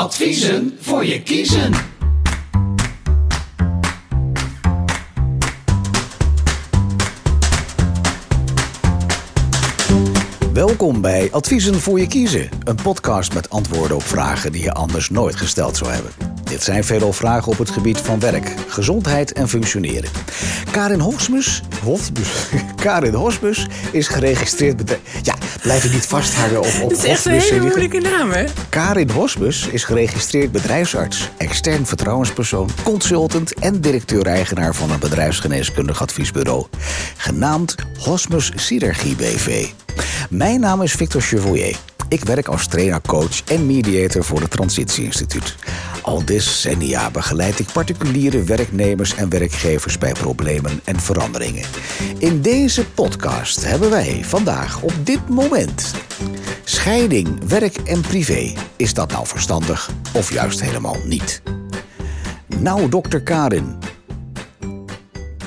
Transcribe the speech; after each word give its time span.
Adviezen 0.00 0.76
voor 0.80 1.04
je 1.04 1.22
kiezen. 1.22 1.89
Welkom 10.80 11.00
bij 11.00 11.28
Adviezen 11.32 11.80
voor 11.80 12.00
je 12.00 12.06
kiezen, 12.06 12.48
een 12.64 12.78
podcast 12.82 13.34
met 13.34 13.50
antwoorden 13.50 13.96
op 13.96 14.02
vragen 14.02 14.52
die 14.52 14.62
je 14.62 14.72
anders 14.72 15.10
nooit 15.10 15.36
gesteld 15.36 15.76
zou 15.76 15.90
hebben. 15.90 16.10
Dit 16.44 16.62
zijn 16.62 16.84
veelal 16.84 17.12
vragen 17.12 17.52
op 17.52 17.58
het 17.58 17.70
gebied 17.70 17.98
van 17.98 18.20
werk, 18.20 18.54
gezondheid 18.66 19.32
en 19.32 19.48
functioneren. 19.48 20.10
Karin 20.70 21.00
Hosmus, 21.00 21.62
Karin 22.82 23.14
Hosmus 23.14 23.66
is 23.92 24.08
geregistreerd 24.08 24.76
bedrijf. 24.76 25.00
Ja, 25.22 25.34
blijf 25.62 25.84
ik 25.84 25.92
niet 25.92 26.06
vasthouden 26.06 26.58
op, 26.58 26.66
op 26.82 26.90
Het 26.90 26.98
is 26.98 27.04
echt 27.04 27.24
een 27.24 27.32
hele 27.32 27.60
moeilijke 27.60 28.00
naam, 28.00 28.30
hè? 28.30 28.44
Karin 28.68 29.10
Hosmus 29.10 29.66
is 29.66 29.84
geregistreerd 29.84 30.52
bedrijfsarts, 30.52 31.28
extern 31.36 31.86
vertrouwenspersoon, 31.86 32.68
consultant 32.82 33.54
en 33.54 33.80
directeur-eigenaar 33.80 34.74
van 34.74 34.90
een 34.90 35.00
bedrijfsgeneeskundig 35.00 36.02
adviesbureau, 36.02 36.66
genaamd 37.16 37.74
Hosmus 37.98 38.52
Synergie 38.54 39.16
BV. 39.16 39.68
Mijn 40.28 40.60
naam 40.60 40.82
is 40.82 40.92
Victor 40.92 41.20
Chevalier. 41.20 41.76
Ik 42.08 42.24
werk 42.24 42.48
als 42.48 42.66
trainer, 42.66 43.00
coach 43.00 43.44
en 43.44 43.66
mediator 43.66 44.24
voor 44.24 44.40
het 44.40 44.50
Transitie 44.50 45.04
Instituut. 45.04 45.54
Al 46.02 46.24
decennia 46.24 47.10
begeleid 47.10 47.58
ik 47.58 47.72
particuliere 47.72 48.42
werknemers 48.42 49.14
en 49.14 49.28
werkgevers 49.28 49.98
bij 49.98 50.12
problemen 50.12 50.80
en 50.84 51.00
veranderingen. 51.00 51.64
In 52.18 52.42
deze 52.42 52.86
podcast 52.86 53.64
hebben 53.64 53.90
wij 53.90 54.24
vandaag 54.24 54.82
op 54.82 54.92
dit 55.04 55.28
moment 55.28 55.94
scheiding, 56.64 57.48
werk 57.48 57.76
en 57.76 58.00
privé. 58.00 58.52
Is 58.76 58.94
dat 58.94 59.12
nou 59.12 59.26
verstandig 59.26 59.90
of 60.12 60.32
juist 60.32 60.60
helemaal 60.60 60.96
niet? 61.04 61.42
Nou, 62.58 62.88
dokter 62.88 63.22
Karin. 63.22 63.78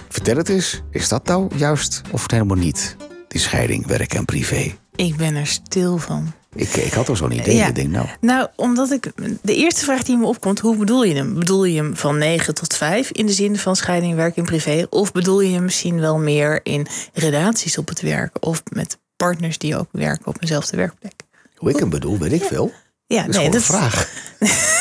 Vertel 0.09 0.37
het 0.37 0.49
eens, 0.49 0.81
is 0.91 1.07
dat 1.07 1.25
nou 1.25 1.47
juist 1.55 2.01
of 2.11 2.31
helemaal 2.31 2.57
niet? 2.57 2.95
Die 3.33 3.41
scheiding, 3.41 3.87
werk 3.87 4.13
en 4.13 4.25
privé. 4.25 4.75
Ik 4.95 5.15
ben 5.15 5.35
er 5.35 5.47
stil 5.47 5.97
van. 5.97 6.31
Ik, 6.55 6.69
ik 6.69 6.93
had 6.93 7.09
al 7.09 7.15
zo'n 7.15 7.31
idee. 7.31 7.55
Ja. 7.55 7.67
Ik 7.67 7.75
denk, 7.75 7.89
nou, 7.89 8.07
Nou, 8.21 8.47
omdat 8.55 8.91
ik. 8.91 9.11
De 9.41 9.55
eerste 9.55 9.83
vraag 9.83 10.03
die 10.03 10.17
me 10.17 10.25
opkomt, 10.25 10.59
hoe 10.59 10.77
bedoel 10.77 11.03
je 11.03 11.15
hem? 11.15 11.33
Bedoel 11.33 11.65
je 11.65 11.77
hem 11.77 11.95
van 11.97 12.17
9 12.17 12.53
tot 12.53 12.75
5 12.75 13.11
in 13.11 13.25
de 13.25 13.31
zin 13.31 13.57
van 13.57 13.75
scheiding, 13.75 14.15
werk 14.15 14.37
en 14.37 14.43
privé? 14.43 14.85
Of 14.89 15.11
bedoel 15.11 15.41
je 15.41 15.53
hem 15.53 15.63
misschien 15.63 15.99
wel 15.99 16.17
meer 16.17 16.59
in 16.63 16.87
relaties 17.13 17.77
op 17.77 17.87
het 17.87 18.01
werk? 18.01 18.37
Of 18.39 18.63
met 18.69 18.97
partners 19.15 19.57
die 19.57 19.77
ook 19.77 19.87
werken 19.91 20.27
op 20.27 20.37
eenzelfde 20.39 20.77
werkplek? 20.77 21.13
hoe 21.55 21.71
ik 21.71 21.79
hem 21.79 21.89
bedoel, 21.89 22.17
weet 22.17 22.31
ik 22.31 22.43
veel. 22.43 22.71
Ja, 23.05 23.23
Dat 23.25 23.35
is 23.35 23.53
een 23.53 23.61
vraag. 23.61 24.09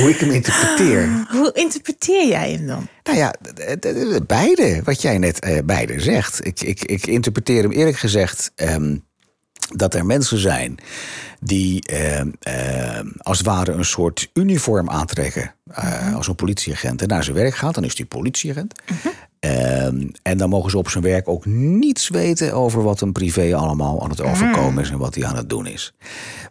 hoe 0.00 0.10
ik 0.10 0.18
hem 0.18 0.30
interpreteer. 0.30 1.26
Hoe 1.28 1.52
interpreteer 1.54 2.28
jij 2.28 2.52
hem 2.52 2.66
dan? 2.66 2.88
Nou 3.02 3.18
ja, 3.18 3.34
beide, 4.26 4.80
wat 4.84 5.02
jij 5.02 5.18
net 5.18 5.38
eh, 5.38 5.58
beide 5.64 6.00
zegt. 6.00 6.46
Ik, 6.46 6.60
ik, 6.60 6.84
ik 6.84 7.06
interpreteer 7.06 7.62
hem 7.62 7.72
eerlijk 7.72 7.96
gezegd 7.98 8.52
ehm, 8.54 8.96
dat 9.74 9.94
er 9.94 10.06
mensen 10.06 10.38
zijn 10.38 10.78
die 11.40 11.86
ehm, 11.86 12.30
ehm, 12.40 13.06
als 13.18 13.38
het 13.38 13.46
ware 13.46 13.72
een 13.72 13.84
soort 13.84 14.30
uniform 14.34 14.90
aantrekken 14.90 15.54
eh, 15.70 16.14
als 16.14 16.28
een 16.28 16.34
politieagent 16.34 17.02
en 17.02 17.08
naar 17.08 17.24
zijn 17.24 17.36
werk 17.36 17.54
gaat. 17.54 17.74
Dan 17.74 17.84
is 17.84 17.96
hij 17.96 18.06
politieagent. 18.06 18.74
Ehm, 19.40 20.08
en 20.22 20.38
dan 20.38 20.48
mogen 20.48 20.70
ze 20.70 20.78
op 20.78 20.88
zijn 20.88 21.04
werk 21.04 21.28
ook 21.28 21.46
niets 21.46 22.08
weten 22.08 22.52
over 22.52 22.82
wat 22.82 23.00
een 23.00 23.12
privé 23.12 23.56
allemaal 23.56 24.02
aan 24.02 24.10
het 24.10 24.20
overkomen 24.20 24.82
is 24.82 24.90
en 24.90 24.98
wat 24.98 25.14
hij 25.14 25.24
aan 25.24 25.36
het 25.36 25.48
doen 25.48 25.66
is. 25.66 25.92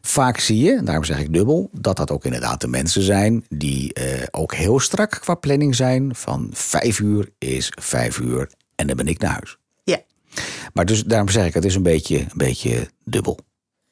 Vaak 0.01 0.39
zie 0.39 0.63
je, 0.63 0.81
daarom 0.83 1.03
zeg 1.03 1.19
ik 1.19 1.33
dubbel, 1.33 1.69
dat 1.71 1.97
dat 1.97 2.11
ook 2.11 2.25
inderdaad 2.25 2.61
de 2.61 2.67
mensen 2.67 3.01
zijn 3.01 3.45
die 3.49 3.93
eh, 3.93 4.23
ook 4.31 4.53
heel 4.53 4.79
strak 4.79 5.09
qua 5.09 5.35
planning 5.35 5.75
zijn. 5.75 6.15
Van 6.15 6.49
vijf 6.51 6.99
uur 6.99 7.29
is 7.37 7.71
vijf 7.79 8.19
uur 8.19 8.51
en 8.75 8.87
dan 8.87 8.95
ben 8.95 9.07
ik 9.07 9.19
naar 9.19 9.31
huis. 9.31 9.57
Ja. 9.83 9.99
Maar 10.73 10.85
dus 10.85 11.03
daarom 11.03 11.29
zeg 11.29 11.45
ik, 11.45 11.53
het 11.53 11.65
is 11.65 11.75
een 11.75 11.83
beetje, 11.83 12.19
een 12.19 12.27
beetje 12.33 12.89
dubbel. 13.03 13.39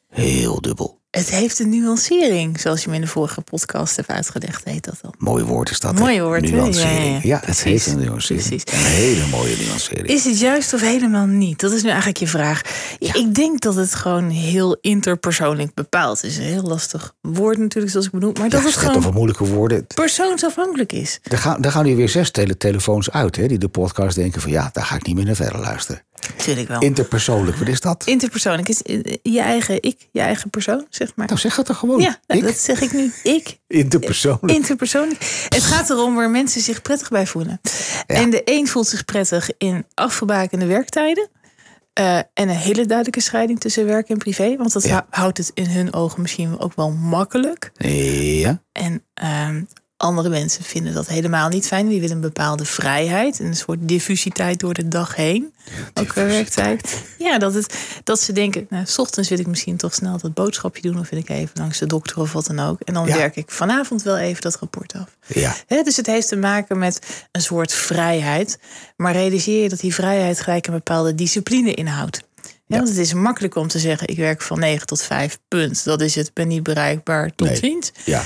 Heel 0.09 0.61
dubbel. 0.61 1.00
Het 1.15 1.29
heeft 1.29 1.59
een 1.59 1.69
nuancering, 1.69 2.59
zoals 2.59 2.83
je 2.83 2.89
me 2.89 2.95
in 2.95 3.01
de 3.01 3.07
vorige 3.07 3.41
podcast 3.41 3.95
hebt 3.95 4.09
uitgelegd, 4.09 4.63
heet 4.63 4.83
dat 4.83 4.97
dan. 5.01 5.13
Mooi 5.17 5.43
woord 5.43 5.69
is 5.69 5.79
dat. 5.79 5.99
Mooi 5.99 6.21
woord? 6.21 6.51
Nuancering. 6.51 7.03
Ja, 7.03 7.13
ja, 7.13 7.19
ja. 7.23 7.41
het 7.45 7.63
heeft 7.63 7.87
een 7.87 7.97
nuancering. 7.97 8.47
Precies. 8.47 8.73
Een 8.73 8.91
hele 8.91 9.27
mooie 9.27 9.55
nuancering. 9.57 10.07
Is 10.07 10.25
het 10.25 10.39
juist 10.39 10.73
of 10.73 10.81
helemaal 10.81 11.25
niet? 11.25 11.59
Dat 11.59 11.71
is 11.71 11.81
nu 11.81 11.87
eigenlijk 11.87 12.17
je 12.17 12.27
vraag. 12.27 12.61
Ik 12.99 13.35
denk 13.35 13.61
dat 13.61 13.75
het 13.75 13.95
gewoon 13.95 14.29
heel 14.29 14.77
interpersoonlijk 14.81 15.73
bepaald 15.73 16.23
is. 16.23 16.37
Een 16.37 16.43
heel 16.43 16.63
lastig 16.63 17.13
woord 17.21 17.57
natuurlijk, 17.57 17.91
zoals 17.91 18.05
ik 18.05 18.11
bedoel. 18.11 18.33
Maar 18.39 18.49
dat 18.49 18.61
gaat 18.61 18.73
gewoon 18.73 18.95
over 18.95 19.13
moeilijke 19.13 19.45
woorden. 19.45 19.87
persoonsafhankelijk 19.87 20.91
is. 20.91 21.19
Er 21.23 21.37
gaan, 21.37 21.63
er 21.63 21.71
gaan 21.71 21.85
nu 21.85 21.95
weer 21.95 22.09
zes 22.09 22.31
tele 22.31 22.57
telefoons 22.57 23.11
uit, 23.11 23.35
hè, 23.35 23.47
die 23.47 23.57
de 23.57 23.67
podcast 23.67 24.15
denken 24.15 24.41
van 24.41 24.51
ja, 24.51 24.69
daar 24.73 24.85
ga 24.85 24.95
ik 24.95 25.05
niet 25.05 25.15
meer 25.15 25.25
naar 25.25 25.35
verder 25.35 25.59
luisteren. 25.59 26.03
Tuurlijk 26.35 26.67
wel. 26.67 26.81
Interpersoonlijk, 26.81 27.57
wat 27.57 27.67
is 27.67 27.79
dat? 27.79 28.03
Interpersoonlijk 28.05 28.69
is 28.69 28.81
eh, 28.81 28.99
je 29.21 29.41
eigen 29.41 29.81
ik, 29.81 30.07
je 30.11 30.19
eigen 30.19 30.49
persoon, 30.49 30.85
zeg 30.89 31.04
maar. 31.16 31.27
Nou, 31.27 31.39
zeg 31.39 31.55
het 31.55 31.66
toch 31.66 31.77
gewoon. 31.77 32.01
ja, 32.01 32.19
nou, 32.27 32.41
dat 32.41 32.57
zeg 32.57 32.81
ik 32.81 32.93
nu. 32.93 33.11
Ik. 33.23 33.59
Interpersoonlijk. 33.67 34.51
Interpersoonlijk. 34.53 35.45
Het 35.49 35.63
gaat 35.63 35.89
erom 35.89 36.16
waar 36.16 36.29
mensen 36.29 36.61
zich 36.61 36.81
prettig 36.81 37.09
bij 37.09 37.27
voelen. 37.27 37.61
En 38.07 38.29
de 38.29 38.41
een 38.45 38.67
voelt 38.67 38.88
zich 38.88 39.05
prettig 39.05 39.49
in 39.57 39.85
afgebakende 39.93 40.66
werktijden. 40.66 41.29
eh, 41.93 42.17
en 42.17 42.27
een 42.33 42.49
hele 42.49 42.85
duidelijke 42.85 43.21
scheiding 43.21 43.59
tussen 43.59 43.85
werk 43.85 44.09
en 44.09 44.17
privé. 44.17 44.55
Want 44.57 44.73
dat 44.73 44.83
Ja. 44.83 45.05
houdt 45.09 45.38
het 45.38 45.51
in 45.53 45.69
hun 45.69 45.93
ogen 45.93 46.21
misschien 46.21 46.59
ook 46.59 46.75
wel 46.75 46.91
makkelijk. 46.91 47.72
Ja, 47.77 48.61
En 48.72 49.03
ehm, 49.13 49.63
andere 49.97 50.29
mensen 50.29 50.63
vinden 50.63 50.94
dat 50.94 51.07
helemaal 51.07 51.50
niet 51.50 51.67
fijn. 51.67 51.88
Die 51.88 52.00
willen 52.00 52.16
een 52.16 52.22
bepaalde 52.22 52.66
vrijheid. 52.66 53.39
En 53.39 53.45
een 53.45 53.56
soort 53.56 53.78
diffusiteit 53.81 54.59
door 54.59 54.73
de 54.73 54.88
dag 54.88 55.16
heen. 55.16 55.53
Ook 55.94 56.13
werktijd. 56.13 57.03
Ja, 57.17 57.38
dat, 57.38 57.53
het, 57.53 57.75
dat 58.03 58.19
ze 58.22 58.31
denken, 58.31 58.66
nou, 58.69 58.85
s 58.85 58.97
ochtends 58.97 59.29
wil 59.29 59.39
ik 59.39 59.47
misschien 59.47 59.78
toch 59.78 59.94
snel 59.94 60.17
dat 60.17 60.34
boodschapje 60.34 60.81
doen. 60.81 61.00
Of 61.00 61.09
wil 61.09 61.19
ik 61.19 61.29
even 61.29 61.50
langs 61.53 61.78
de 61.79 61.85
dokter 61.85 62.19
of 62.19 62.34
wat 62.34 62.45
dan 62.45 62.59
ook. 62.59 62.79
En 62.81 62.94
dan 62.94 63.07
Ja. 63.07 63.17
werk 63.17 63.35
ik 63.35 63.51
vanavond 63.51 64.03
wel 64.03 64.17
even 64.17 64.41
dat 64.41 64.55
rapport 64.55 64.94
af. 64.94 65.17
ja. 65.28 65.55
Dus 65.84 65.97
het 65.97 66.05
heeft 66.05 66.28
te 66.28 66.35
maken 66.35 66.78
met 66.78 67.25
een 67.31 67.41
soort 67.41 67.73
vrijheid. 67.73 68.59
Maar 68.95 69.13
realiseer 69.13 69.63
je 69.63 69.69
dat 69.69 69.79
die 69.79 69.94
vrijheid 69.94 70.41
gelijk 70.41 70.67
een 70.67 70.73
bepaalde 70.73 71.16
discipline 71.16 71.73
inhoudt. 71.73 72.22
Ja, 72.67 72.78
Want 72.78 72.89
het 72.89 72.97
is 72.97 73.13
makkelijk 73.13 73.55
om 73.55 73.67
te 73.67 73.79
zeggen, 73.79 74.07
ik 74.07 74.17
werk 74.17 74.41
van 74.41 74.59
9 74.59 74.85
tot 74.88 75.01
5, 75.01 75.38
punt. 75.47 75.84
Dat 75.84 76.01
is 76.01 76.16
het, 76.16 76.34
ben 76.34 76.47
niet 76.47 76.63
bereikbaar, 76.63 77.31
tot 77.35 77.47
Nee. 77.47 77.57
ziens. 77.57 77.91
ja. 78.05 78.23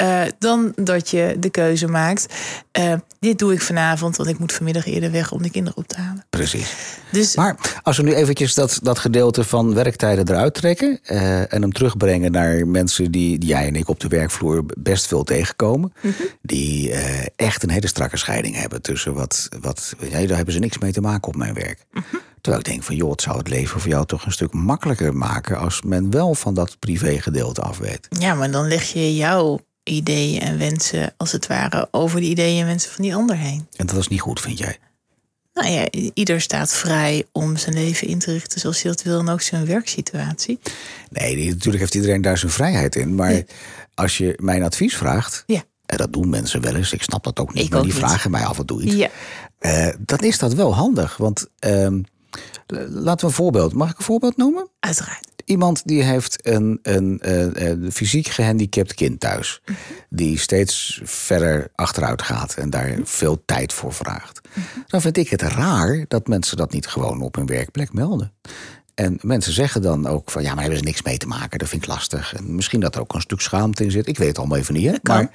Eh, 0.00 0.22
dan 0.38 0.72
dat 0.76 1.10
je 1.10 1.36
de 1.38 1.50
keuze 1.50 1.86
maakt. 1.86 2.26
eh, 2.70 2.92
dit 3.18 3.38
doe 3.38 3.52
ik 3.52 3.60
vanavond, 3.60 4.16
want 4.16 4.28
ik 4.28 4.38
moet 4.38 4.52
vanmiddag 4.52 4.86
eerder 4.86 5.10
weg 5.10 5.32
om 5.32 5.42
de 5.42 5.50
kinderen 5.50 5.78
op 5.78 5.88
te 5.88 6.00
halen. 6.00 6.24
precies. 6.30 6.74
Dus 7.12 7.36
Maar 7.36 7.80
als 7.82 7.96
we 7.96 8.02
nu 8.02 8.14
eventjes 8.14 8.54
dat, 8.54 8.78
dat 8.82 8.98
gedeelte 8.98 9.44
van 9.44 9.74
werktijden 9.74 10.28
eruit 10.28 10.54
trekken... 10.54 11.00
eh, 11.02 11.52
en 11.52 11.62
hem 11.62 11.72
terugbrengen 11.72 12.32
naar 12.32 12.66
mensen 12.66 13.10
die, 13.10 13.38
die 13.38 13.48
jij 13.48 13.66
en 13.66 13.76
ik 13.76 13.88
op 13.88 14.00
de 14.00 14.08
werkvloer 14.08 14.64
best 14.78 15.06
veel 15.06 15.24
tegenkomen... 15.24 15.92
Mhm. 16.00 16.12
die 16.42 16.92
echt 17.36 17.62
een 17.62 17.70
hele 17.70 17.88
strakke 17.88 18.16
scheiding 18.16 18.56
hebben 18.56 18.82
tussen 18.82 19.14
wat... 19.14 19.48
wat 19.60 19.94
ja, 20.10 20.26
daar 20.26 20.36
hebben 20.36 20.54
ze 20.54 20.60
niks 20.60 20.78
mee 20.78 20.92
te 20.92 21.00
maken 21.00 21.28
op 21.28 21.36
mijn 21.36 21.54
werk. 21.54 21.84
Mhm. 21.92 22.04
Terwijl 22.40 22.64
ik 22.64 22.70
denk 22.70 22.82
van, 22.82 22.96
joh, 22.96 23.10
het 23.10 23.22
zou 23.22 23.38
het 23.38 23.48
leven 23.48 23.80
voor 23.80 23.90
jou 23.90 24.06
toch 24.06 24.24
een 24.26 24.32
stuk 24.32 24.52
makkelijker 24.52 25.16
maken... 25.16 25.58
als 25.58 25.82
men 25.82 26.10
wel 26.10 26.34
van 26.34 26.54
dat 26.54 26.78
privégedeelte 26.78 27.60
af 27.60 27.78
weet. 27.78 28.08
ja, 28.18 28.34
maar 28.34 28.50
dan 28.50 28.68
leg 28.68 28.82
je 28.82 29.16
jouw 29.16 29.58
ideeën 29.82 30.40
en 30.40 30.58
wensen, 30.58 31.12
als 31.16 31.32
het 31.32 31.46
ware, 31.46 31.88
over 31.90 32.20
de 32.20 32.26
ideeën 32.26 32.60
en 32.60 32.66
wensen 32.66 32.90
van 32.92 33.02
die 33.04 33.14
ander 33.14 33.36
heen. 33.36 33.66
En 33.76 33.86
dat 33.86 33.96
is 33.96 34.08
niet 34.08 34.20
goed, 34.20 34.40
vind 34.40 34.58
jij? 34.58 34.78
Nou 35.52 35.68
ja, 35.72 35.88
ieder 36.14 36.40
staat 36.40 36.72
vrij 36.72 37.24
om 37.32 37.56
zijn 37.56 37.74
leven 37.74 38.06
in 38.08 38.18
te 38.18 38.32
richten 38.32 38.60
zoals 38.60 38.82
hij 38.82 38.92
dat 38.92 39.02
wil 39.02 39.18
en 39.18 39.28
ook 39.28 39.40
zijn 39.40 39.66
werksituatie. 39.66 40.58
Nee, 41.10 41.48
natuurlijk 41.48 41.78
heeft 41.82 41.94
iedereen 41.94 42.22
daar 42.22 42.38
zijn 42.38 42.52
vrijheid 42.52 42.96
in. 42.96 43.14
Maar 43.14 43.32
Ja. 43.32 43.42
als 43.94 44.18
je 44.18 44.34
mijn 44.40 44.62
advies 44.62 44.96
vraagt... 44.96 45.42
Ja. 45.46 45.62
en 45.86 45.96
dat 45.96 46.12
doen 46.12 46.28
mensen 46.28 46.60
wel 46.60 46.74
eens, 46.74 46.92
ik 46.92 47.02
snap 47.02 47.24
dat 47.24 47.38
ook 47.40 47.54
niet... 47.54 47.64
Ik 47.64 47.70
maar 47.70 47.78
ook 47.78 47.84
die 47.84 47.94
niet. 47.94 48.02
vragen 48.02 48.30
mij 48.30 48.44
af 48.44 48.58
en 48.58 48.66
toe 48.66 48.82
iets... 48.82 48.94
Ja, 48.94 49.08
Eh, 49.58 49.88
dan 49.98 50.18
is 50.18 50.38
dat 50.38 50.54
wel 50.54 50.74
handig. 50.74 51.16
Want 51.16 51.46
ehm, 51.58 52.02
laten 52.88 53.20
we 53.20 53.26
een 53.26 53.30
voorbeeld. 53.32 53.72
Mag 53.72 53.90
ik 53.90 53.98
een 53.98 54.04
voorbeeld 54.04 54.36
noemen? 54.36 54.68
uiteraard. 54.80 55.28
Iemand 55.50 55.86
die 55.86 56.02
heeft 56.02 56.46
een, 56.46 56.78
een, 56.82 57.20
eh, 57.20 57.90
fysiek 57.92 58.28
gehandicapt 58.28 58.94
kind 58.94 59.20
thuis. 59.20 59.62
Die 60.08 60.38
steeds 60.38 61.00
verder 61.04 61.68
achteruit 61.74 62.22
gaat 62.22 62.54
en 62.54 62.70
daar 62.70 62.98
veel 63.02 63.42
tijd 63.44 63.72
voor 63.72 63.92
vraagt. 63.92 64.40
Dan 64.86 65.00
vind 65.00 65.16
ik 65.16 65.28
het 65.28 65.42
raar 65.42 66.04
dat 66.08 66.26
mensen 66.26 66.56
dat 66.56 66.72
niet 66.72 66.86
gewoon 66.86 67.22
op 67.22 67.34
hun 67.34 67.46
werkplek 67.46 67.92
melden. 67.92 68.32
En 68.94 69.18
mensen 69.22 69.52
zeggen 69.52 69.82
dan 69.82 70.06
ook 70.06 70.30
van 70.30 70.42
ja, 70.42 70.50
maar 70.50 70.60
hebben 70.60 70.78
ze 70.78 70.84
niks 70.84 71.02
mee 71.02 71.18
te 71.18 71.26
maken. 71.26 71.58
Dat 71.58 71.68
vind 71.68 71.82
ik 71.82 71.88
lastig. 71.88 72.34
En 72.34 72.54
misschien 72.54 72.80
dat 72.80 72.94
er 72.94 73.00
ook 73.00 73.14
een 73.14 73.20
stuk 73.20 73.40
schaamte 73.40 73.84
in 73.84 73.90
zit. 73.90 74.06
Ik 74.06 74.18
weet 74.18 74.28
het 74.28 74.38
allemaal 74.38 74.58
even 74.58 74.74
niet. 74.74 74.86
Hè? 74.86 74.96
Maar 75.02 75.30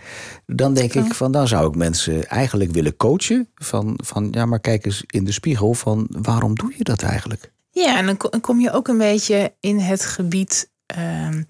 dan 0.45 0.73
denk 0.73 0.94
ik 0.94 1.13
van 1.13 1.31
dan 1.31 1.47
zou 1.47 1.68
ik 1.68 1.75
mensen 1.75 2.27
eigenlijk 2.27 2.71
willen 2.71 2.95
coachen. 2.95 3.50
Van, 3.56 4.00
van 4.03 4.27
ja, 4.31 4.45
maar 4.45 4.59
kijk 4.59 4.85
eens 4.85 5.03
in 5.07 5.23
de 5.23 5.31
spiegel 5.31 5.73
van 5.73 6.07
waarom 6.09 6.56
doe 6.56 6.73
je 6.77 6.83
dat 6.83 7.01
eigenlijk? 7.01 7.53
Ja, 7.83 7.98
en 7.98 8.06
dan 8.06 8.18
ko- 8.18 8.30
dan 8.30 8.42
kom 8.42 8.60
je 8.60 8.72
ook 8.72 8.88
een 8.88 8.98
beetje 8.98 9.54
in 9.60 9.80
het 9.80 10.06
gebied 10.06 10.69
ehm, 10.86 11.44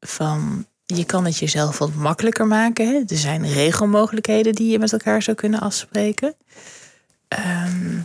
van 0.00 0.66
je 0.86 1.04
kan 1.04 1.24
het 1.24 1.38
jezelf 1.38 1.78
wat 1.78 1.94
makkelijker 1.94 2.46
maken. 2.46 2.86
Hè? 2.88 2.94
Er 3.06 3.16
zijn 3.16 3.52
regelmogelijkheden 3.52 4.54
die 4.54 4.70
je 4.70 4.78
met 4.78 4.92
elkaar 4.92 5.22
zou 5.22 5.36
kunnen 5.36 5.60
afspreken. 5.60 6.34
Ehm, 7.28 7.98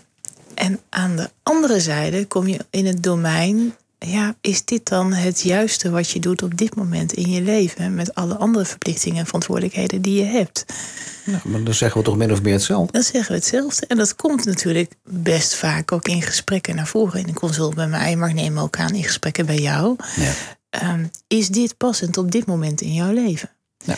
en 0.53 0.79
aan 0.89 1.15
de 1.15 1.29
andere 1.43 1.79
zijde 1.79 2.25
kom 2.25 2.47
je 2.47 2.65
in 2.69 2.85
het 2.85 3.03
domein. 3.03 3.75
Ja, 4.05 4.35
is 4.41 4.65
dit 4.65 4.87
dan 4.87 5.13
het 5.13 5.41
juiste 5.41 5.89
wat 5.89 6.09
je 6.09 6.19
doet 6.19 6.43
op 6.43 6.57
dit 6.57 6.75
moment 6.75 7.13
in 7.13 7.29
je 7.29 7.41
leven? 7.41 7.95
Met 7.95 8.15
alle 8.15 8.35
andere 8.35 8.65
verplichtingen 8.65 9.19
en 9.19 9.25
verantwoordelijkheden 9.25 10.01
die 10.01 10.19
je 10.19 10.25
hebt. 10.25 10.65
Ja, 11.25 11.41
maar 11.43 11.63
dan 11.63 11.73
zeggen 11.73 11.99
we 11.99 12.05
toch 12.05 12.17
min 12.17 12.31
of 12.31 12.41
meer 12.41 12.53
hetzelfde. 12.53 12.91
Dan 12.91 13.03
zeggen 13.03 13.31
we 13.31 13.37
hetzelfde. 13.37 13.85
En 13.85 13.97
dat 13.97 14.15
komt 14.15 14.45
natuurlijk 14.45 14.93
best 15.03 15.55
vaak 15.55 15.91
ook 15.91 16.07
in 16.07 16.21
gesprekken 16.21 16.75
naar 16.75 16.87
voren. 16.87 17.19
In 17.19 17.27
een 17.27 17.33
consult 17.33 17.75
bij 17.75 17.87
mij, 17.87 18.15
maar 18.15 18.29
ik 18.29 18.35
neem 18.35 18.59
ook 18.59 18.77
aan 18.77 18.93
in 18.93 19.03
gesprekken 19.03 19.45
bij 19.45 19.59
jou. 19.59 19.95
Ja. 20.15 20.31
Ehm, 20.69 21.05
is 21.27 21.47
dit 21.47 21.77
passend 21.77 22.17
op 22.17 22.31
dit 22.31 22.45
moment 22.45 22.81
in 22.81 22.93
jouw 22.93 23.11
leven? 23.11 23.49
Ja. 23.77 23.95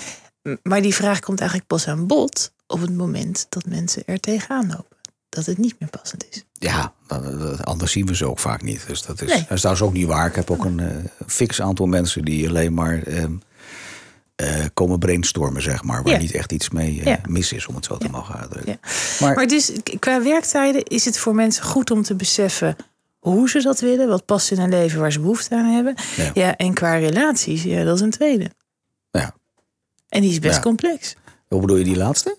Maar 0.63 0.81
die 0.81 0.95
vraag 0.95 1.19
komt 1.19 1.39
eigenlijk 1.39 1.69
pas 1.69 1.87
aan 1.87 2.07
bod 2.07 2.53
op 2.67 2.81
het 2.81 2.95
moment 2.95 3.45
dat 3.49 3.65
mensen 3.65 4.03
er 4.05 4.19
tegenaan 4.19 4.67
lopen. 4.67 4.96
Dat 5.29 5.45
het 5.45 5.57
niet 5.57 5.75
meer 5.79 5.89
passend 5.89 6.25
is. 6.29 6.43
Ja, 6.53 6.93
anders 7.63 7.91
zien 7.91 8.05
we 8.05 8.15
ze 8.15 8.25
ook 8.29 8.39
vaak 8.39 8.61
niet. 8.61 8.87
Dus 8.87 9.01
dat 9.01 9.21
is, 9.21 9.29
Nee. 9.29 9.39
dat 9.41 9.51
is 9.51 9.59
trouwens 9.59 9.85
ook 9.87 9.93
niet 9.93 10.07
waar. 10.07 10.27
Ik 10.27 10.35
heb 10.35 10.51
ook 10.51 10.65
een 10.65 10.79
eh, 10.79 10.87
fix 11.27 11.61
aantal 11.61 11.85
mensen 11.85 12.25
die 12.25 12.47
alleen 12.47 12.73
maar 12.73 13.03
ehm, 13.03 13.31
eh, 14.35 14.65
komen 14.73 14.99
brainstormen, 14.99 15.61
zeg 15.61 15.83
maar. 15.83 16.03
Waar 16.03 16.13
Ja. 16.13 16.19
niet 16.19 16.31
echt 16.31 16.51
iets 16.51 16.69
mee 16.69 16.99
eh, 16.99 17.05
Ja. 17.05 17.19
mis 17.27 17.51
is, 17.53 17.67
om 17.67 17.75
het 17.75 17.85
zo 17.85 17.97
te 17.97 18.09
mogen 18.09 18.35
uitdrukken. 18.39 18.79
Ja. 18.81 18.89
Maar, 19.19 19.35
Maar 19.35 19.47
dus 19.47 19.71
qua 19.99 20.23
werktijden 20.23 20.83
is 20.83 21.05
het 21.05 21.17
voor 21.17 21.35
mensen 21.35 21.63
goed 21.63 21.91
om 21.91 22.03
te 22.03 22.15
beseffen 22.15 22.75
hoe 23.19 23.49
ze 23.49 23.61
dat 23.61 23.79
willen, 23.79 24.07
wat 24.07 24.25
past 24.25 24.51
in 24.51 24.59
hun 24.59 24.69
leven, 24.69 24.99
waar 24.99 25.11
ze 25.11 25.19
behoefte 25.19 25.55
aan 25.55 25.73
hebben. 25.73 25.95
Ja. 26.33 26.55
En 26.57 26.73
qua 26.73 26.95
relaties, 26.95 27.63
ja, 27.63 27.83
dat 27.83 27.95
is 27.95 28.01
een 28.01 28.09
tweede. 28.11 28.51
ja. 29.11 29.35
En 30.09 30.21
die 30.21 30.31
is 30.31 30.39
best 30.39 30.59
complex. 30.59 31.15
Hoe 31.47 31.61
bedoel 31.61 31.77
je 31.77 31.83
die 31.83 31.97
laatste? 31.97 32.37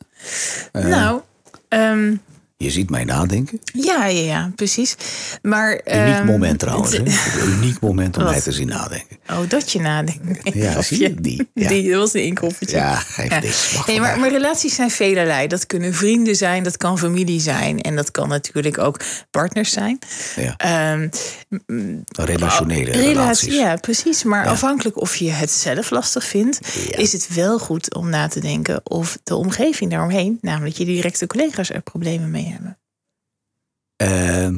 Nou, 0.73 1.21
ehm, 1.69 2.17
Je 2.65 2.71
ziet 2.71 2.91
mij 2.91 3.05
nadenken. 3.05 3.61
ja, 3.73 4.07
ja, 4.07 4.21
ja, 4.21 4.53
precies. 4.57 4.97
Maar, 5.43 5.71
Uniek 5.71 6.15
ehm, 6.15 6.27
moment 6.27 6.59
trouwens. 6.59 6.93
Een 6.93 7.07
uniek 7.47 7.81
moment 7.81 8.17
om 8.17 8.23
Wat? 8.25 8.33
mij 8.33 8.41
te 8.41 8.53
zien 8.53 8.67
nadenken. 8.69 9.17
Oh, 9.31 9.39
dat 9.49 9.73
je 9.73 9.81
nadenkt. 9.81 10.21
Ja, 10.55 10.79
Of 10.79 10.85
zie 10.85 11.01
je? 11.01 11.15
Die, 11.15 11.49
ja. 11.55 11.69
Die, 11.69 11.91
dat 11.91 12.01
was 12.01 12.15
een 12.15 12.23
inkoppertje. 12.25 12.77
Ja, 12.77 12.95
geeft 12.95 13.31
Ja. 13.31 13.41
niks. 13.41 13.87
Maar, 13.99 14.19
maar 14.21 14.31
relaties 14.31 14.75
zijn 14.75 14.91
velerlei. 14.91 15.47
Dat 15.47 15.67
kunnen 15.67 15.95
vrienden 15.95 16.37
zijn, 16.37 16.63
dat 16.63 16.77
kan 16.77 16.99
familie 16.99 17.41
zijn. 17.41 17.81
En 17.81 17.97
dat 17.97 18.11
kan 18.11 18.29
natuurlijk 18.29 18.79
ook 18.79 19.01
partners 19.31 19.71
zijn. 19.73 19.99
Ja. 20.37 20.55
Ehm, 20.57 21.09
Relationele 22.17 22.85
relatie, 22.91 23.09
relaties. 23.09 23.55
ja, 23.55 23.77
precies. 23.77 24.23
Maar 24.23 24.45
Ja. 24.45 24.51
afhankelijk 24.51 25.01
of 25.01 25.17
je 25.17 25.31
het 25.31 25.51
zelf 25.51 25.91
lastig 25.91 26.25
vindt, 26.25 26.61
is 26.91 27.13
het 27.13 27.29
wel 27.35 27.59
goed 27.59 27.95
om 27.95 28.09
na 28.11 28.29
te 28.29 28.41
denken 28.41 28.81
of 28.85 29.19
de 29.25 29.35
omgeving 29.35 29.91
daaromheen, 29.91 30.39
namelijk 30.41 30.77
je 30.77 30.85
directe 30.85 31.27
collega's, 31.27 31.71
er 31.71 31.81
problemen 31.83 32.31
mee 32.31 32.47
hebben. 32.51 32.79
Ehm, 33.97 34.57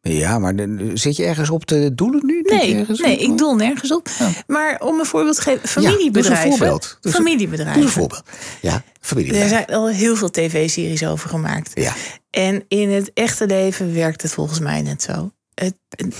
ja, 0.00 0.38
maar 0.38 0.54
zit 0.94 1.16
je 1.16 1.24
ergens 1.24 1.50
op 1.50 1.64
te 1.64 1.94
doelen 1.94 2.26
nu? 2.26 2.40
Nee, 2.40 2.74
nee 2.74 2.88
op? 2.88 2.96
ik 2.98 3.38
doel 3.38 3.54
nergens 3.54 3.92
op. 3.92 4.08
Maar 4.46 4.80
om 4.80 4.98
een 4.98 5.06
voorbeeld 5.06 5.36
te 5.36 5.42
geven, 5.42 5.68
familiebedrijven. 5.68 6.12
doe 6.12 6.30
eens 6.30 6.52
een 6.52 6.58
voorbeeld. 6.58 6.98
Een- 7.00 7.12
familiebedrijven. 7.12 7.82
Een 7.82 7.88
voorbeeld. 7.88 8.22
Ja, 8.60 8.82
familie. 9.00 9.34
Er 9.34 9.48
zijn 9.48 9.66
al 9.66 9.88
heel 9.88 10.16
veel 10.16 10.30
tv-series 10.30 11.04
over 11.06 11.28
gemaakt. 11.28 11.70
Ja. 11.74 11.94
En 12.30 12.64
in 12.68 12.90
het 12.90 13.10
echte 13.14 13.46
leven 13.46 13.94
werkt 13.94 14.22
het 14.22 14.32
volgens 14.32 14.58
mij 14.58 14.82
net 14.82 15.02
zo. 15.02 15.32
Het, 15.54 15.74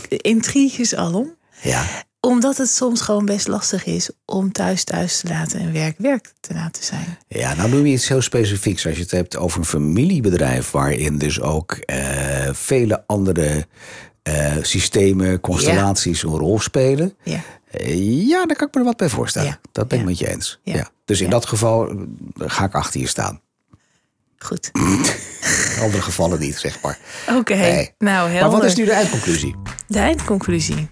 intriges 0.08 0.94
alom. 0.94 1.36
Ja. 1.62 1.86
Omdat 2.20 2.56
het 2.56 2.70
soms 2.70 3.00
gewoon 3.00 3.24
best 3.24 3.48
lastig 3.48 3.84
is 3.84 4.10
om 4.24 4.52
thuis 4.52 4.84
thuis 4.84 5.20
te 5.20 5.28
laten 5.28 5.60
en 5.60 5.72
werk 5.72 5.98
werk 5.98 6.32
te 6.40 6.54
laten 6.54 6.84
zijn. 6.84 7.18
ja, 7.28 7.54
nou 7.54 7.70
doe 7.70 7.86
je 7.86 7.92
iets 7.92 8.08
heel 8.08 8.22
specifieks. 8.22 8.86
Als 8.86 8.96
je 8.96 9.02
het 9.02 9.10
hebt 9.10 9.36
over 9.36 9.58
een 9.58 9.64
familiebedrijf... 9.64 10.70
waarin 10.70 11.18
dus 11.18 11.40
ook 11.40 11.72
eh, 11.72 11.98
vele 12.52 13.04
andere 13.06 13.66
eh, 14.22 14.56
systemen, 14.62 15.40
constellaties 15.40 16.22
een 16.22 16.36
rol 16.36 16.60
spelen... 16.60 17.14
Ja. 17.22 17.40
Eh, 17.70 18.28
ja, 18.28 18.46
daar 18.46 18.56
kan 18.56 18.68
ik 18.68 18.74
me 18.74 18.80
er 18.80 18.86
wat 18.86 18.96
bij 18.96 19.08
voorstellen. 19.08 19.48
Ja. 19.48 19.60
Dat 19.72 19.88
ben 19.88 19.98
ik 19.98 20.04
met 20.04 20.18
je 20.18 20.28
eens. 20.28 20.60
Ja. 20.62 20.90
Dus 21.04 21.20
in 21.20 21.30
dat 21.30 21.46
geval 21.46 21.92
ga 22.36 22.64
ik 22.64 22.74
achter 22.74 23.00
je 23.00 23.06
staan. 23.06 23.40
Goed. 24.38 24.70
In 24.72 25.04
andere 25.84 26.02
gevallen 26.02 26.40
niet, 26.40 26.58
zeg 26.58 26.82
maar. 26.82 26.98
Oké. 27.36 27.54
Nee. 27.54 27.94
Nou, 27.98 28.30
helder. 28.30 28.40
Maar 28.40 28.50
wat 28.50 28.64
is 28.64 28.74
nu 28.74 28.84
de 28.84 28.92
eindconclusie? 28.92 29.56
De 29.86 29.98
eindconclusie. 29.98 30.88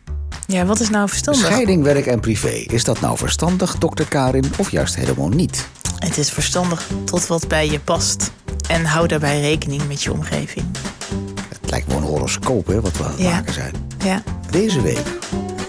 Ja, 0.51 0.65
wat 0.65 0.81
is 0.81 0.91
nou 0.91 1.09
verstandig? 1.09 1.45
Scheiding, 1.45 1.83
werk 1.83 2.07
en 2.07 2.21
privé. 2.21 2.49
Is 2.49 2.85
dat 2.85 3.01
nou 3.01 3.17
verstandig, 3.19 3.79
dokter 3.79 4.05
Karin, 4.09 4.45
of 4.59 4.71
juist 4.71 4.95
helemaal 4.97 5.29
niet? 5.29 5.69
Het 5.99 6.19
is 6.19 6.31
verstandig 6.31 6.87
tot 7.05 7.27
wat 7.27 7.49
bij 7.49 7.71
je 7.71 7.81
past. 7.81 8.31
En 8.69 8.85
hou 8.85 9.07
daarbij 9.07 9.41
rekening 9.41 9.83
met 9.89 10.03
je 10.03 10.13
omgeving. 10.13 10.67
Het 11.49 11.71
lijkt 11.71 11.87
wel 11.89 11.97
een 11.97 12.03
horoscoop, 12.03 12.67
hè, 12.67 12.81
wat 12.81 12.97
we 12.97 13.05
aan 13.05 13.11
het 13.11 13.21
Ja. 13.21 13.31
maken 13.31 13.53
zijn. 13.53 13.73
Ja. 14.05 14.23
Deze 14.51 14.81
week 14.81 15.03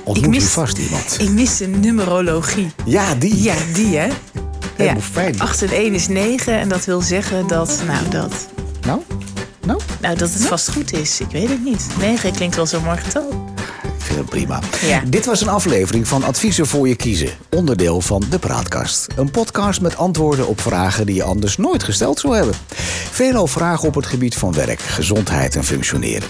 ontmoet 0.04 0.18
Ik 0.18 0.26
u 0.26 0.28
mis- 0.30 0.44
vast 0.46 0.78
iemand. 0.78 1.16
Ik 1.20 1.30
mis 1.30 1.58
de 1.58 1.68
numerologie. 1.68 2.72
Ja, 2.86 3.16
die. 3.16 3.42
Ja, 3.42 3.56
die 3.74 3.98
hè? 3.98 4.08
Helemaal 4.76 5.02
fijn. 5.02 5.40
8 5.40 5.62
en 5.62 5.70
1 5.72 5.94
is 5.94 6.08
9 6.08 6.60
en 6.60 6.70
dat 6.70 6.86
wil 6.86 7.02
zeggen 7.02 7.48
dat, 7.48 7.82
nou, 7.88 8.10
dat, 8.10 8.48
Nou, 8.86 9.02
nou, 9.66 9.80
nou, 10.02 10.16
dat 10.18 10.34
het 10.34 10.46
vast 10.46 10.72
goed 10.72 10.94
is. 10.94 11.20
Ik 11.20 11.30
weet 11.32 11.50
het 11.50 11.64
niet. 11.64 11.86
9 12.00 12.32
klinkt 12.32 12.56
wel 12.56 12.66
zo'n 12.66 12.84
mooi 12.84 12.98
getal. 12.98 13.48
Het 14.16 14.30
prima. 14.30 14.60
Ja. 14.82 15.04
Dit 15.08 15.26
was 15.26 15.42
een 15.42 15.50
aflevering 15.50 16.08
van 16.08 16.24
Adviezen 16.24 16.68
voor 16.68 16.88
je 16.88 16.96
kiezen. 16.96 17.30
Onderdeel 17.50 18.02
van 18.02 18.24
De 18.30 18.40
Praatkast. 18.40 19.08
Een 19.16 19.32
podcast 19.32 19.82
met 19.82 19.98
antwoorden 19.98 20.48
op 20.48 20.62
vragen 20.62 21.06
die 21.06 21.16
je 21.16 21.24
anders 21.24 21.58
nooit 21.58 21.84
gesteld 21.84 22.20
zou 22.20 22.36
hebben. 22.36 22.56
Veelal 23.12 23.48
vragen 23.48 23.88
op 23.88 23.96
het 23.96 24.06
gebied 24.06 24.36
van 24.36 24.54
werk, 24.54 24.80
gezondheid 24.80 25.56
en 25.56 25.64
functioneren. 25.64 26.30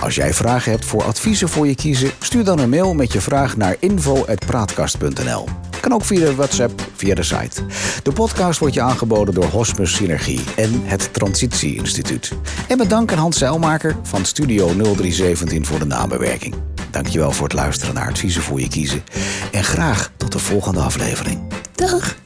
Als 0.00 0.14
jij 0.14 0.34
vragen 0.34 0.70
hebt 0.70 0.84
voor 0.84 1.02
adviezen 1.02 1.48
voor 1.48 1.66
je 1.66 1.74
kiezen, 1.74 2.10
stuur 2.18 2.44
dan 2.44 2.58
een 2.58 2.68
mail 2.68 2.94
met 2.94 3.12
je 3.12 3.20
vraag 3.20 3.56
naar 3.56 3.76
info.praatkast.nl. 3.78 5.48
Kan 5.80 5.92
ook 5.92 6.04
via 6.04 6.24
de 6.24 6.34
WhatsApp, 6.34 6.82
via 6.94 7.14
de 7.14 7.22
site. 7.22 7.62
De 8.02 8.12
podcast 8.12 8.58
wordt 8.58 8.74
je 8.74 8.80
aangeboden 8.80 9.34
door 9.34 9.44
Hosmus 9.44 9.94
Synergie 9.94 10.40
en 10.56 10.80
het 10.84 11.12
Transitie 11.12 11.76
Instituut. 11.76 12.32
En 12.68 12.78
met 12.78 12.90
dank 12.90 13.12
aan 13.12 13.18
Hans 13.18 13.38
Zeilmaker 13.38 13.96
van 14.02 14.24
Studio 14.24 14.66
0317 14.66 15.66
voor 15.66 15.78
de 15.78 15.86
nabewerking. 15.86 16.69
Dankjewel 16.90 17.32
voor 17.32 17.44
het 17.44 17.56
luisteren 17.56 17.94
naar 17.94 18.08
Adviezen 18.08 18.42
voor 18.42 18.60
je 18.60 18.68
kiezen. 18.68 19.04
En 19.52 19.64
graag 19.64 20.10
tot 20.16 20.32
de 20.32 20.38
volgende 20.38 20.80
aflevering. 20.80 21.40
Dag. 21.74 22.16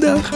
Dag. 0.00 0.30